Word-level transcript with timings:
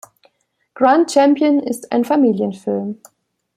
Grand 0.73 1.07
Champion 1.11 1.59
ist 1.59 1.91
ein 1.91 2.03
Familienfilm. 2.03 2.97